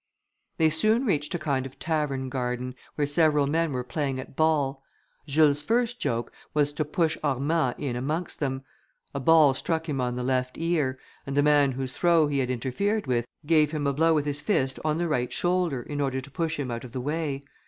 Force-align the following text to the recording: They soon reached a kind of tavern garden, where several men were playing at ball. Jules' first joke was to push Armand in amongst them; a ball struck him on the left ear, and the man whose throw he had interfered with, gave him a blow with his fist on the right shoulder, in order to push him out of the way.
They 0.57 0.71
soon 0.71 1.05
reached 1.05 1.35
a 1.35 1.37
kind 1.37 1.63
of 1.67 1.77
tavern 1.77 2.27
garden, 2.29 2.73
where 2.95 3.05
several 3.05 3.45
men 3.45 3.71
were 3.71 3.83
playing 3.83 4.19
at 4.19 4.35
ball. 4.35 4.81
Jules' 5.27 5.61
first 5.61 5.99
joke 5.99 6.31
was 6.55 6.73
to 6.73 6.83
push 6.85 7.19
Armand 7.23 7.75
in 7.77 7.95
amongst 7.95 8.39
them; 8.39 8.63
a 9.13 9.19
ball 9.19 9.53
struck 9.53 9.87
him 9.87 10.01
on 10.01 10.15
the 10.15 10.23
left 10.23 10.57
ear, 10.57 10.97
and 11.27 11.37
the 11.37 11.43
man 11.43 11.73
whose 11.73 11.93
throw 11.93 12.25
he 12.25 12.39
had 12.39 12.49
interfered 12.49 13.05
with, 13.05 13.27
gave 13.45 13.69
him 13.69 13.85
a 13.85 13.93
blow 13.93 14.15
with 14.15 14.25
his 14.25 14.41
fist 14.41 14.79
on 14.83 14.97
the 14.97 15.07
right 15.07 15.31
shoulder, 15.31 15.83
in 15.83 16.01
order 16.01 16.19
to 16.19 16.31
push 16.31 16.59
him 16.59 16.71
out 16.71 16.83
of 16.83 16.93
the 16.93 17.01
way. 17.01 17.45